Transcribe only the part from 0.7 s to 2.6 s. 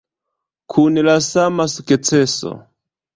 Kun la sama sukceso.